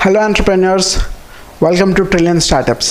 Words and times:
Hello, 0.00 0.20
entrepreneurs. 0.20 0.88
Welcome 1.60 1.94
to 1.94 2.04
Trillion 2.04 2.40
Startups. 2.40 2.88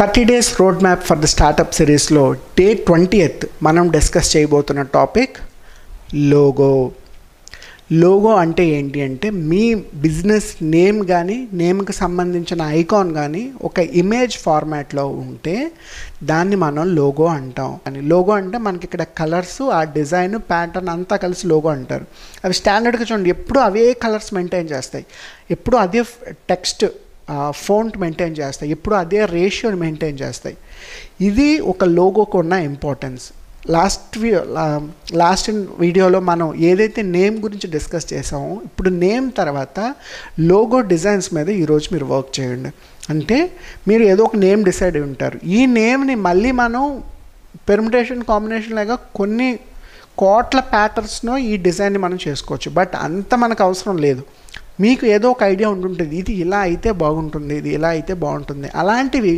Thirty 0.00 0.22
days 0.24 0.60
road 0.60 0.82
map 0.82 1.04
for 1.04 1.18
the 1.18 1.24
startup 1.24 1.74
సిరీస్లో 1.74 2.22
day 2.58 2.74
twenty 2.74 3.18
eighth 3.18 3.44
మనం 3.62 3.88
discuss 3.88 4.36
చేయబోతున్న 4.36 4.82
topic 4.82 5.36
logo 6.14 6.72
logo 7.92 8.34
అంటే 8.34 8.66
ఏంటి 8.66 9.00
అంటే 9.00 9.30
మీ 9.30 9.74
business 9.74 10.64
name 10.64 11.06
కానీ 11.06 11.48
నేమ్కి 11.52 11.92
సంబంధించిన 11.92 12.62
ఐకాన్ 12.62 13.14
కానీ 13.14 13.52
ఒక 13.62 13.78
ఇమేజ్ 13.78 14.32
ఫార్మాట్లో 14.38 15.06
ఉంటే 15.08 15.70
దాన్ని 16.24 16.56
మనం 16.56 16.94
లోగో 16.96 17.24
అంటాం. 17.24 17.80
అని 17.86 18.02
లోగో 18.02 18.32
అంటే 18.32 18.58
మనకి 18.58 18.84
ఇక్కడ 18.84 19.02
కలర్స్ 19.02 19.62
ఆ 19.62 19.82
డిజైన్ 19.82 20.38
ప్యాటర్న్ 20.38 20.88
అంతా 20.88 21.16
కలిసి 21.16 21.46
లోగో 21.46 21.68
అంటారు. 21.70 22.06
అవి 22.44 22.54
స్టాండర్డ్గా 22.54 23.06
చూడండి 23.12 23.30
ఎప్పుడు 23.30 23.58
అవే 23.58 23.92
కలర్స్ 23.92 24.34
మెయింటైన్ 24.34 24.70
చేస్తాయి. 24.70 25.06
ఎప్పుడు 25.50 25.76
అదే 25.76 26.02
టెక్స్ట్ 26.32 26.86
ఫోంట్ 27.50 27.98
మెయింటైన్ 27.98 28.36
చేస్తాయి. 28.40 28.72
ఎప్పుడు 28.72 28.94
అదే 28.94 29.24
రేషియోని 29.24 29.80
మెయింటైన్ 29.80 30.18
చేస్తాయి. 30.22 30.56
ఇది 31.20 31.60
ఒక 31.60 31.84
లోగోకు 31.84 32.38
ఉన్న 32.38 32.52
ఇంపార్టెన్స్. 32.52 33.22
లాస్ట్ 33.70 34.18
లాస్ట్ 35.14 35.50
వీడియోలో 35.78 36.20
మనం 36.20 36.54
ఏదైతే 36.54 37.02
నేమ్ 37.02 37.38
గురించి 37.42 37.70
డిస్కస్ 37.70 38.12
చేసామో 38.12 38.60
ఇప్పుడు 38.64 38.88
నేమ్ 38.88 39.32
తర్వాత 39.38 39.94
లోగో 40.40 40.80
డిజైన్స్ 40.80 41.34
మీద 41.34 41.48
ఈరోజు 41.48 41.88
మీరు 41.92 42.04
వర్క్ 42.04 42.40
చేయండి. 42.40 42.70
అంటే 43.10 43.52
మీరు 43.88 44.02
ఏదో 44.02 44.24
ఒక 44.24 44.36
నేమ్ 44.36 44.64
డిసైడ్ 44.64 44.96
అయి 44.96 45.04
ఉంటారు. 45.04 45.40
ఈ 45.46 45.66
నేమ్ని 45.66 46.14
మళ్ళీ 46.14 46.52
మనం 46.52 47.02
పెర్మిటేషన్ 47.68 48.24
కాంబినేషన్ 48.24 48.74
లాగా 48.74 48.94
కొన్ని 48.94 49.58
కోట్ల 50.18 50.60
ప్యాటర్న్స్ను 50.60 51.36
ఈ 51.36 51.56
డిజైన్ని 51.56 51.98
మనం 51.98 52.18
చేసుకోవచ్చు. 52.28 52.70
బట్ 52.70 52.90
అంత 52.96 53.34
మనకు 53.34 53.64
అవసరం 53.64 53.96
లేదు. 53.96 54.22
మీకు 54.84 55.04
ఏదో 55.16 55.26
ఒక 55.34 55.42
ఐడియా 55.52 55.68
ఉంటుంటుంది. 55.74 56.14
ఇది 56.22 56.32
ఇలా 56.44 56.60
అయితే 56.68 56.90
బాగుంటుంది. 57.02 57.52
ఇది 57.60 57.70
ఇలా 57.78 57.90
అయితే 57.96 58.14
బాగుంటుంది. 58.24 58.68
అలాంటివి 58.80 59.34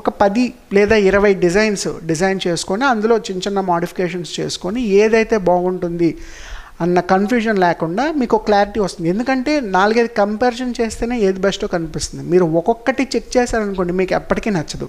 ఒక 0.00 0.08
పది 0.22 0.44
లేదా 0.78 0.96
ఇరవై 1.10 1.32
డిజైన్స్ 1.44 1.88
డిజైన్ 2.10 2.40
చేసుకొని 2.46 2.84
అందులో 2.92 3.16
చిన్న 3.28 3.42
చిన్న 3.46 3.60
మాడిఫికేషన్స్ 3.72 4.32
చేసుకొని 4.40 4.82
ఏదైతే 5.02 5.38
బాగుంటుంది 5.50 6.10
అన్న 6.84 7.00
కన్ఫ్యూజన్ 7.12 7.58
లేకుండా 7.64 8.04
మీకు 8.20 8.36
క్లారిటీ 8.46 8.78
వస్తుంది. 8.84 9.08
ఎందుకంటే 9.14 9.52
నాలుగైదు 9.76 10.10
కంపారిజన్ 10.22 10.72
చేస్తేనే 10.80 11.16
ఏది 11.28 11.40
బెస్టో 11.46 11.66
కనిపిస్తుంది. 11.74 12.22
మీరు 12.32 12.46
ఒక్కొక్కటి 12.60 13.04
చెక్ 13.14 13.30
చేశారనుకోండి 13.36 13.94
మీకు 14.02 14.14
ఎప్పటికీ 14.20 14.52
నచ్చదు. 14.58 14.88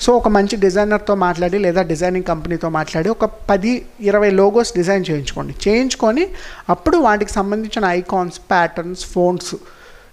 సో 0.00 0.16
ఒక 0.16 0.28
మంచి 0.28 0.56
డిజైనర్తో 0.56 1.14
మాట్లాడి 1.14 1.58
లేదా 1.58 1.82
డిజైనింగ్ 1.82 2.24
కంపెనీతో 2.24 2.68
మాట్లాడి 2.68 3.08
ఒక 3.08 3.24
పది 3.24 3.86
ఇరవై 4.00 4.30
లోగోస్ 4.30 4.74
డిజైన్ 4.74 5.04
చేయించుకోండి. 5.10 5.54
చేయించుకొని 5.68 6.28
అప్పుడు 6.68 6.96
వాటికి 6.96 7.32
సంబంధించిన 7.32 7.84
ఐకాన్స్ 7.84 8.38
ప్యాటర్న్స్ 8.38 9.06
ఫోన్స్ 9.06 9.54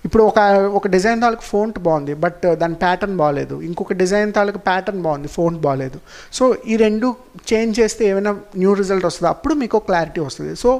ఇప్పుడు 0.05 0.23
ఒక 0.29 0.39
ఒక 0.77 0.87
డిజైన్ 0.93 1.19
తాలూకు 1.23 1.45
ఫోంట్ 1.49 1.77
బాగుంది 1.87 2.13
బట్ 2.23 2.39
uh, 2.45 2.53
దాని 2.61 2.77
ప్యాటర్న్ 2.83 3.15
బాగాలేదు 3.19 3.55
ఇంకొక 3.67 3.95
డిజైన్ 4.01 4.31
తాలూకు 4.37 4.59
ప్యాటర్న్ 4.69 5.01
బాగుంది 5.05 5.29
ఫోంట్ 5.35 5.59
బాగాలేదు 5.65 5.97
సో 6.37 6.43
ఈ 6.71 6.75
రెండు 6.75 7.07
చేంజ్ 7.51 7.73
చేస్తే 7.79 8.03
ఏమైనా 8.11 8.31
న్యూ 8.57 8.71
రిజల్ట్ 8.81 9.05
వస్తుంది? 9.09 9.29
అప్పుడు 9.29 9.55
మీకు 9.61 9.79
క్లారిటీ 9.89 10.21
వస్తుంది. 10.27 10.53
సో 10.55 10.71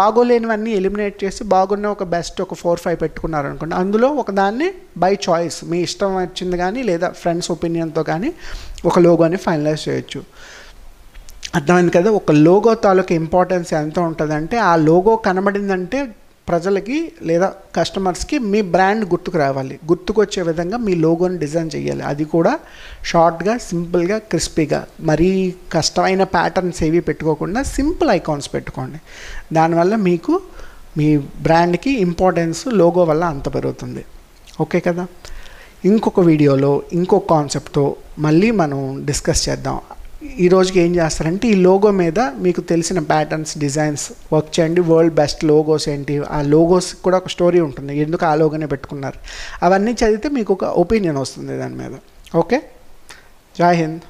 బాగోలేనివన్నీ 0.00 0.70
ఎలిమినేట్ 0.80 1.16
చేసి 1.24 1.42
బాగున్న 1.54 1.86
ఒక 1.96 2.04
బెస్ట్ 2.16 2.38
ఒక 2.46 2.54
ఫోర్ 2.54 2.82
ఫైవ్ 2.84 2.98
పెట్టుకున్నారనుకోండి 3.04 3.76
అందులో 3.82 4.10
ఒక 4.24 4.30
దాన్ని 4.42 4.68
బై 5.04 5.12
చాయిస్ 5.28 5.58
మీ 5.72 5.80
ఇష్టం 5.88 6.12
వచ్చింది 6.20 6.58
కానీ 6.64 6.82
లేదా 6.90 7.10
ఫ్రెండ్స్ 7.22 7.50
ఒపీనియన్తో 7.56 8.04
కానీ 8.12 8.32
ఒక 8.84 8.98
లోగోని 8.98 9.40
ఫైనలైజ్ 9.46 9.82
చేయొచ్చు. 9.88 10.22
అర్థమైంది 11.54 11.92
కదా? 11.98 12.08
ఒక 12.20 12.32
లోగో 12.46 12.72
తాలూకు 12.86 13.12
ఇంపార్టెన్స్ 13.22 13.70
ఎంత 13.74 13.98
ఉంటుందంటే 14.08 14.56
ఆ 14.70 14.72
లోగో 14.88 15.12
కనబడిందంటే 15.26 15.98
ప్రజలకి 16.48 17.12
లేదా 17.22 17.52
కస్టమర్స్కి 17.76 18.38
మీ 18.38 18.62
బ్రాండ్ 18.62 19.04
గుర్తుకు 19.04 19.38
రావాలి. 19.38 19.78
గుర్తుకొచ్చే 19.88 20.42
విధంగా 20.42 20.76
మీ 20.76 20.94
లోగోని 20.94 21.38
డిజైన్ 21.38 21.70
చేయాలి. 21.76 22.02
అది 22.02 22.24
కూడా 22.24 22.58
షార్ట్గా 23.04 23.58
సింపుల్గా 23.58 24.18
క్రిస్పీగా. 24.18 24.86
మరీ 25.00 25.54
కష్టమైన 25.72 26.24
ప్యాటర్న్స్ 26.24 26.82
ఏవి 26.82 27.00
పెట్టుకోకుండా 27.00 27.62
సింపుల్ 27.62 28.10
ఐకాన్స్ 28.10 28.54
పెట్టుకోండి. 28.54 29.00
దానివల్ల 29.54 29.96
మీకు 29.96 30.40
మీ 30.96 31.16
బ్రాండ్కి 31.16 32.00
ఇంపార్టెన్స్ 32.00 32.68
లోగో 32.68 33.02
వల్ల 33.02 33.24
అంత 33.24 33.54
పెరుగుతుంది. 33.54 34.04
ఓకే 34.60 34.80
కదా? 34.80 35.06
ఇంకొక 35.84 36.20
వీడియోలో 36.20 36.82
ఇంకొక 36.92 37.30
కాన్సెప్ట్తో 37.30 37.96
మళ్ళీ 38.18 38.50
మనం 38.50 39.02
డిస్కస్ 39.04 39.48
చేద్దాం. 39.48 39.80
ఈ 40.22 40.48
రోజుకి 40.48 40.80
ఏం 40.80 40.96
చేస్తారంటే 40.96 41.48
ఈ 41.48 41.54
లోగో 41.54 41.90
మీద 41.90 42.20
మీకు 42.20 42.60
తెలిసిన 42.60 42.98
ప్యాటర్న్స్ 42.98 43.58
డిజైన్స్ 43.58 44.12
వర్క్ 44.32 44.60
చేయండి. 44.60 44.80
వరల్డ్ 44.80 45.14
బెస్ట్ 45.14 45.44
లోగోస్ 45.44 45.88
ఏంటి? 45.88 46.18
ఆ 46.18 46.42
లోగోస్ 46.42 46.94
కూడా 46.94 47.16
ఒక 47.16 47.28
స్టోరీ 47.28 47.60
ఉంటుంది. 47.60 47.98
ఎందుకు 47.98 48.26
ఆ 48.26 48.34
లోగోనే 48.34 48.66
పెట్టుకున్నారు? 48.66 49.18
అవన్నీ 49.62 49.92
చదివితే 49.92 50.28
మీకు 50.28 50.52
ఒక 50.52 50.64
ఒపీనియన్ 50.64 51.16
వస్తుంది 51.16 51.58
దాని 51.58 51.74
మీద. 51.74 51.90
ఓకే 52.36 52.62
జై 53.58 53.74
హింద్ 53.74 54.00